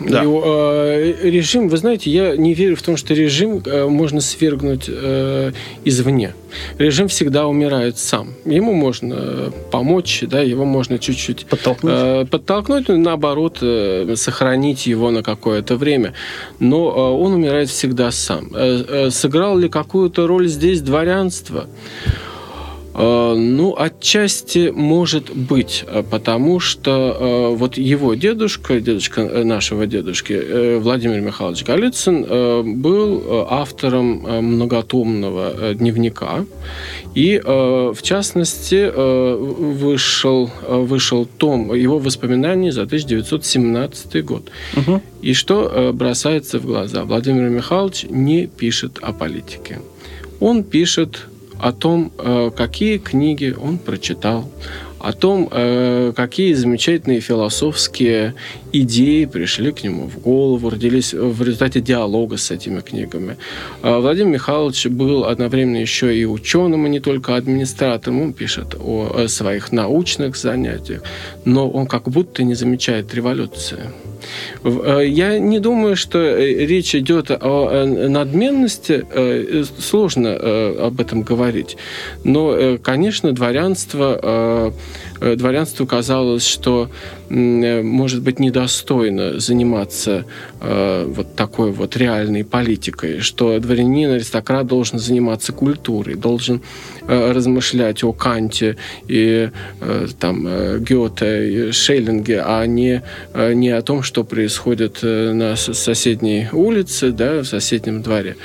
[0.00, 0.24] Да.
[0.24, 4.86] И, э, режим, вы знаете, я не верю в том, что режим э, можно свергнуть
[4.88, 5.52] э,
[5.84, 6.34] извне.
[6.78, 8.34] Режим всегда умирает сам.
[8.44, 15.10] Ему можно помочь, да, его можно чуть-чуть подтолкнуть, э, подтолкнуть но наоборот, э, сохранить его
[15.10, 16.14] на какое-то время.
[16.58, 18.50] Но э, он умирает всегда сам.
[18.54, 21.66] Э, э, сыграл ли какую-то роль здесь дворянство?
[22.94, 30.78] Э, ну, отчасти может быть, э, потому что э, вот его дедушка, дедушка нашего дедушки,
[30.78, 34.22] Владимир Михайлович Голицын, был автором
[34.56, 36.44] многотомного дневника.
[37.14, 44.50] И, в частности, вышел, вышел том его воспоминаний за 1917 год.
[44.76, 45.02] Угу.
[45.22, 47.04] И что бросается в глаза?
[47.04, 49.80] Владимир Михайлович не пишет о политике.
[50.40, 51.29] Он пишет
[51.62, 54.50] о том, э, какие книги он прочитал,
[54.98, 58.34] о том, э, какие замечательные философские
[58.72, 63.36] идеи пришли к нему в голову, родились в результате диалога с этими книгами.
[63.82, 68.22] Э, Владимир Михайлович был одновременно еще и ученым, и не только администратором.
[68.22, 71.02] Он пишет о своих научных занятиях,
[71.44, 73.80] но он как будто не замечает революции.
[74.64, 79.04] Э, я не думаю, что э, речь идет о надменности.
[79.10, 80.34] Э, сложно
[80.86, 81.76] об этом говорить.
[82.24, 84.72] Но, конечно, дворянство
[85.20, 86.90] дворянству казалось, что
[87.28, 90.24] может быть недостойно заниматься
[90.60, 96.62] вот такой вот реальной политикой, что дворянин, аристократ должен заниматься культурой, должен
[97.06, 99.50] размышлять о Канте и
[100.18, 100.46] там
[100.82, 103.02] Гёте и Шеллинге, а не,
[103.34, 108.36] не о том, что происходит э, на соседней улице, да, в соседнем дворе.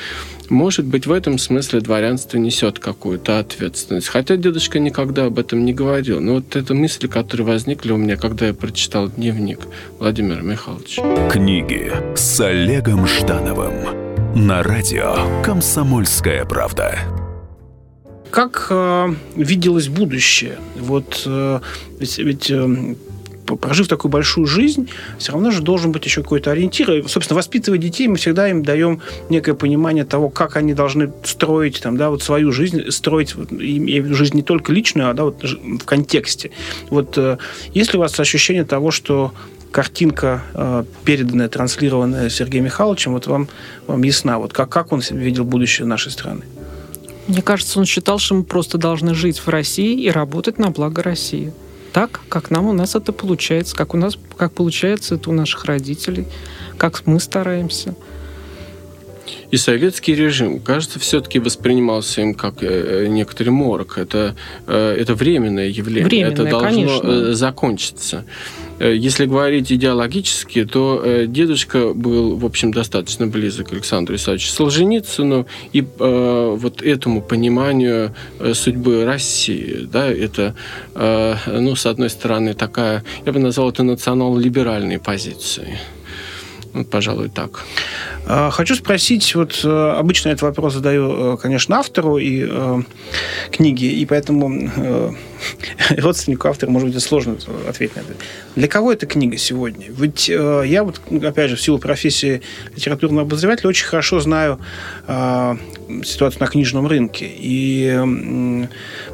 [0.50, 4.08] Может быть, в этом смысле дворянство несет какую-то ответственность.
[4.08, 6.22] Хотя дедушка никогда об этом не говорил.
[6.22, 9.60] Но вот эта мысль, которая возникли у меня, когда я прочитал дневник
[10.00, 11.02] Владимира Михайловича.
[11.30, 13.74] Книги с Олегом Ждановым
[14.36, 17.00] на радио «Комсомольская правда».
[18.32, 20.58] Как э, виделось будущее?
[20.78, 21.62] Вот э,
[22.00, 22.96] ведь, ведь э,
[23.46, 26.92] прожив такую большую жизнь, все равно же должен быть еще какой-то ориентир.
[26.92, 31.82] И, собственно, воспитывая детей, мы всегда им даем некое понимание того, как они должны строить
[31.82, 36.52] там, да, вот свою жизнь, строить жизнь не только личную, а да, вот в контексте.
[36.90, 37.38] Вот э,
[37.74, 39.32] есть ли у вас ощущение того, что
[39.72, 43.48] картинка, э, переданная, транслированная Сергеем Михайловичем, вот вам,
[43.88, 44.40] вам ясна?
[44.40, 46.44] Вот как, как он видел будущее нашей страны?
[47.28, 51.04] Мне кажется, он считал, что мы просто должны жить в России и работать на благо
[51.04, 51.52] России
[51.96, 55.64] так, как нам у нас это получается, как у нас, как получается это у наших
[55.64, 56.28] родителей,
[56.78, 57.96] как мы стараемся.
[59.50, 63.98] И советский режим, кажется, все-таки воспринимался им как э, некоторый морок.
[63.98, 64.36] Это,
[64.68, 66.04] э, это временное явление.
[66.04, 67.08] Временное, это должно конечно.
[67.08, 68.26] Э, закончиться.
[68.80, 74.50] Э, если говорить идеологически, то э, дедушка был, в общем, достаточно близок к Александру Исаевичу
[74.50, 79.88] Солженицыну и э, вот этому пониманию э, судьбы России.
[79.92, 80.56] Да, это,
[80.94, 85.78] э, ну, с одной стороны, такая, я бы назвал это национал-либеральной позицией.
[86.74, 87.64] Вот, пожалуй, так.
[88.28, 92.82] Хочу спросить, вот обычно этот вопрос задаю, конечно, автору и э,
[93.50, 95.16] книги, и поэтому
[95.98, 97.38] родственнику автора, может быть, сложно
[97.68, 98.14] ответить на это.
[98.56, 99.88] Для кого эта книга сегодня?
[99.90, 102.42] Ведь э, я вот, опять же, в силу профессии
[102.76, 104.60] литературного обозревателя очень хорошо знаю
[105.08, 105.56] э,
[106.04, 107.28] ситуацию на книжном рынке.
[107.28, 108.06] И э,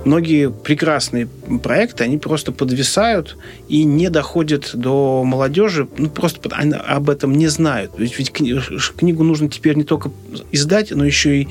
[0.06, 1.28] многие прекрасные
[1.62, 7.48] проекты, они просто подвисают и не доходят до молодежи, ну, просто они об этом не
[7.48, 7.92] знают.
[7.98, 10.12] Ведь, ведь книгу нужно теперь не только
[10.52, 11.48] издать, но еще и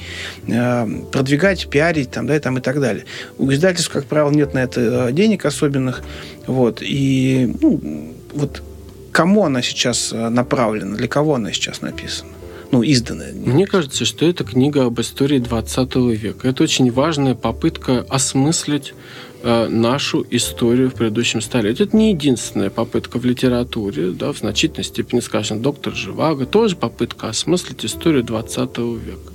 [0.47, 3.05] э, продвигать, пиарить там, да, и, там, и так далее.
[3.39, 6.03] У издательств, как правило, нет на это э, денег особенных.
[6.47, 6.83] Вот.
[6.83, 8.62] И ну, вот
[9.12, 12.31] кому она сейчас э, направлена, для кого она сейчас написана?
[12.71, 13.33] ну, изданная.
[13.33, 16.49] Мне кажется, что это книга об истории 20 века.
[16.49, 18.95] Это очень важная попытка осмыслить
[19.43, 21.83] э, нашу историю в предыдущем столетии.
[21.83, 27.29] Это не единственная попытка в литературе, да, в значительной степени, скажем, доктор Живаго, тоже попытка
[27.29, 29.33] осмыслить историю 20 века.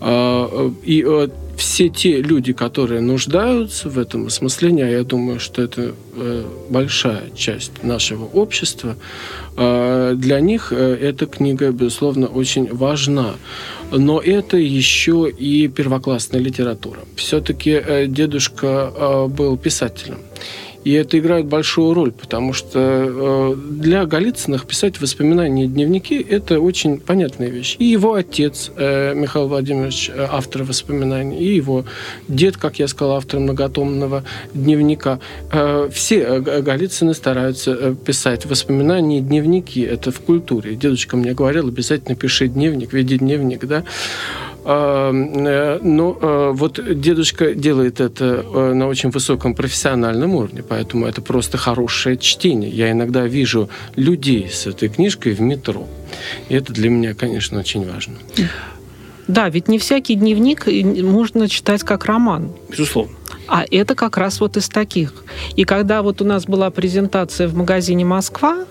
[0.00, 5.40] А, э, и э, все те люди, которые нуждаются в этом осмыслении, а я думаю,
[5.40, 8.96] что это э, большая часть нашего общества,
[9.56, 13.34] для них эта книга, безусловно, очень важна.
[13.90, 17.00] Но это еще и первоклассная литература.
[17.16, 20.18] Все-таки дедушка был писателем.
[20.84, 26.60] И это играет большую роль, потому что э, для Голицыных писать воспоминания и дневники– это
[26.60, 27.76] очень понятная вещь.
[27.78, 31.84] И его отец э, Михаил Владимирович, э, автор воспоминаний, и его
[32.28, 34.24] дед, как я сказал, автор многотомного
[34.54, 35.20] дневника.
[35.90, 39.80] Все Голицыны стараются писать воспоминания и дневники.
[39.80, 40.74] Это в культуре.
[40.76, 43.84] Дедушка мне говорил, обязательно пиши дневник, веди дневник, да.
[44.70, 51.06] А, э, но э, вот дедушка делает это э, на очень высоком профессиональном уровне, поэтому
[51.06, 52.70] это просто хорошее чтение.
[52.70, 55.88] Я иногда вижу людей с этой книжкой в метро.
[56.50, 58.16] И это для меня, конечно, очень важно.
[59.26, 62.52] Да, ведь не всякий дневник можно читать как роман.
[62.68, 63.16] Безусловно.
[63.46, 65.24] А это как раз вот из таких.
[65.56, 68.66] И когда вот у нас была презентация в магазине «Москва»,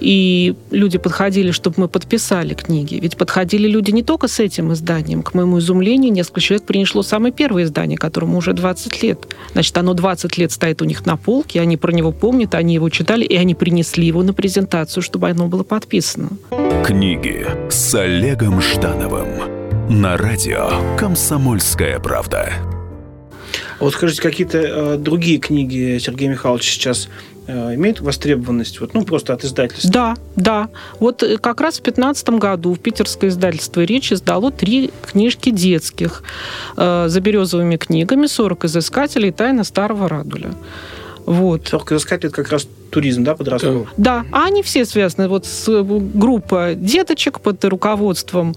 [0.00, 2.96] и люди подходили, чтобы мы подписали книги.
[2.96, 5.22] Ведь подходили люди не только с этим изданием.
[5.22, 9.18] К моему изумлению, несколько человек принесло самое первое издание, которому уже 20 лет.
[9.52, 12.88] Значит, оно 20 лет стоит у них на полке, они про него помнят, они его
[12.88, 16.30] читали, и они принесли его на презентацию, чтобы оно было подписано.
[16.84, 19.28] Книги с Олегом Ждановым
[19.88, 22.79] на радио «Комсомольская правда».
[23.80, 27.08] А вот скажите, какие-то э, другие книги Сергея Михайловича сейчас
[27.46, 28.78] э, имеют востребованность?
[28.78, 29.90] Вот, ну, просто от издательства.
[29.90, 30.68] Да, да.
[30.98, 36.22] Вот э, как раз в 2015 году в питерское издательство «Речь» издало три книжки детских
[36.76, 39.32] э, за березовыми книгами «40 изыскателей.
[39.32, 40.52] Тайна старого Радуля».
[41.24, 41.68] Вот.
[41.68, 43.86] Сорок изыскатель это как раз туризм, да, подростковый?
[43.96, 48.54] Да, а они все связаны вот с э, группа деточек под руководством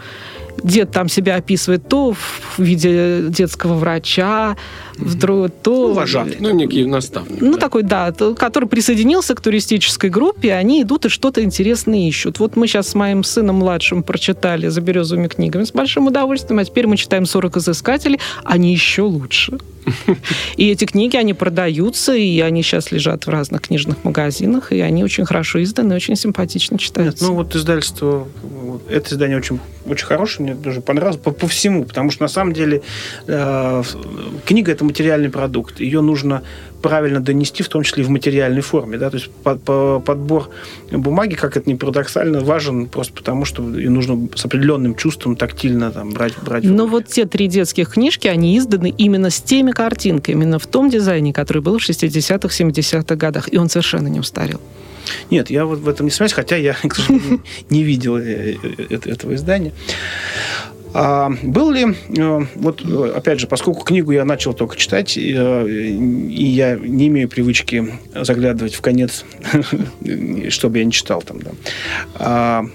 [0.61, 4.55] дед там себя описывает то в виде детского врача,
[4.97, 5.89] вдруг то...
[5.89, 6.37] Ну, вожатый.
[6.39, 7.41] Ну, некий наставник.
[7.41, 7.59] Ну, да.
[7.59, 12.39] такой, да, то- который присоединился к туристической группе, они идут и что-то интересное ищут.
[12.39, 16.65] Вот мы сейчас с моим сыном младшим прочитали «За березовыми книгами» с большим удовольствием, а
[16.65, 19.57] теперь мы читаем «40 изыскателей», они еще лучше.
[20.57, 25.03] И эти книги, они продаются, и они сейчас лежат в разных книжных магазинах, и они
[25.03, 27.25] очень хорошо изданы, очень симпатично Нет, читаются.
[27.25, 31.83] ну вот издательство, вот, это издание очень, очень хорошее, мне даже понравилось по, по всему,
[31.85, 32.81] потому что на самом деле
[33.27, 33.83] э,
[34.45, 36.43] книга это материальный продукт, ее нужно
[36.81, 40.49] правильно донести, в том числе и в материальной форме, да, то есть по- по- подбор
[40.91, 45.91] бумаги, как это ни парадоксально, важен просто потому, что ее нужно с определенным чувством тактильно
[45.91, 46.63] там брать, брать.
[46.65, 50.89] Но вот те три детских книжки, они изданы именно с теми картинками, именно в том
[50.89, 53.53] дизайне, который был в 60-х, 70-х годах.
[53.53, 54.59] И он совершенно не устарел.
[55.29, 58.99] Нет, я вот в этом не сомневаюсь, хотя я, к сожалению, не видел э, э,
[59.05, 59.73] этого издания.
[60.93, 65.67] А был ли, э, вот э, опять же, поскольку книгу я начал только читать, э,
[65.67, 69.25] и я не имею привычки заглядывать в конец,
[70.49, 71.51] чтобы я не читал там, да.
[72.15, 72.65] А,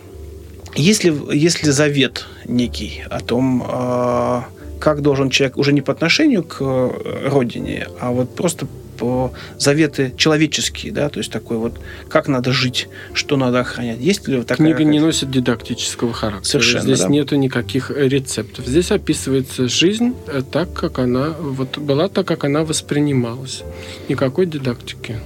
[0.75, 4.49] Есть ли, есть ли завет некий о том, а,
[4.79, 8.67] как должен человек, уже не по отношению к э, родине, а вот просто
[8.99, 14.01] по заветы человеческие, да, то есть такой вот, как надо жить, что надо охранять.
[14.01, 16.45] Есть ли вот такая Книга не носит дидактического характера.
[16.51, 17.09] Совершенно, Здесь да.
[17.09, 18.67] нету никаких рецептов.
[18.67, 23.63] Здесь описывается жизнь э, так, как она вот была, так, как она воспринималась.
[24.09, 25.17] Никакой дидактики.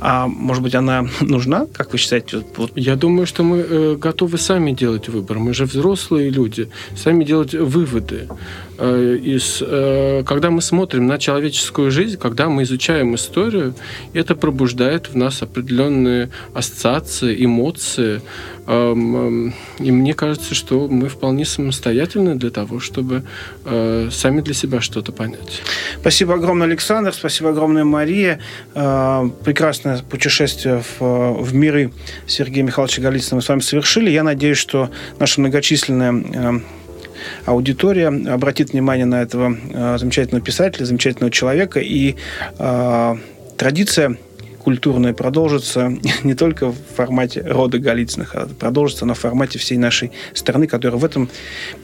[0.00, 2.42] А может быть, она нужна, как вы считаете?
[2.56, 5.38] Вот, Я думаю, что мы э, готовы сами делать выбор.
[5.38, 8.28] Мы же взрослые люди, сами делать выводы.
[8.78, 13.74] Э, из, э, когда мы смотрим на человеческую жизнь, когда мы изучаем историю,
[14.12, 18.20] это пробуждает в нас определенные ассоциации, эмоции.
[18.66, 23.22] Эм, эм, и мне кажется, что мы вполне самостоятельны для того, чтобы
[23.64, 25.62] э, сами для себя что-то понять.
[26.00, 27.14] Спасибо огромное, Александр.
[27.14, 28.40] Спасибо огромное, Мария.
[28.74, 29.30] Э,
[29.86, 31.92] Прекрасное путешествие в, в миры
[32.26, 34.10] Сергея Михайловича Голицына мы с вами совершили.
[34.10, 36.60] Я надеюсь, что наша многочисленная э,
[37.44, 41.78] аудитория обратит внимание на этого э, замечательного писателя, замечательного человека.
[41.78, 42.16] И
[42.58, 43.16] э,
[43.56, 44.16] традиция
[44.58, 45.92] культурная продолжится
[46.24, 51.04] не только в формате рода Голицыных, а продолжится на формате всей нашей страны, которая в
[51.04, 51.30] этом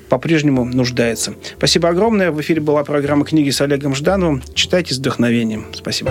[0.09, 1.35] по-прежнему нуждается.
[1.57, 2.33] Спасибо огромное.
[2.33, 4.43] В эфире была программа «Книги с Олегом Ждановым».
[4.55, 5.67] Читайте с вдохновением.
[5.73, 6.11] Спасибо.